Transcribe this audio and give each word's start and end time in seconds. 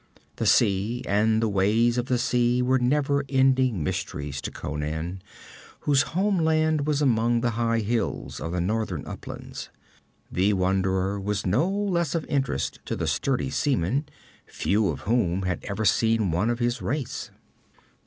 The 0.37 0.47
sea 0.47 1.03
and 1.07 1.43
the 1.43 1.47
ways 1.47 1.99
of 1.99 2.07
the 2.07 2.17
sea 2.17 2.63
were 2.63 2.79
never 2.79 3.23
ending 3.29 3.83
mysteries 3.83 4.41
to 4.41 4.49
Conan, 4.49 5.21
whose 5.81 6.01
homeland 6.17 6.87
was 6.87 7.03
among 7.03 7.41
the 7.41 7.51
high 7.51 7.81
hills 7.81 8.39
of 8.39 8.51
the 8.51 8.61
northern 8.61 9.05
uplands. 9.05 9.69
The 10.31 10.53
wanderer 10.53 11.19
was 11.19 11.45
no 11.45 11.69
less 11.69 12.15
of 12.15 12.25
interest 12.25 12.79
to 12.85 12.95
the 12.95 13.05
sturdy 13.05 13.51
seamen, 13.51 14.05
few 14.47 14.87
of 14.87 15.01
whom 15.01 15.43
had 15.43 15.63
ever 15.65 15.85
seen 15.85 16.31
one 16.31 16.49
of 16.49 16.57
his 16.57 16.81
race. 16.81 17.29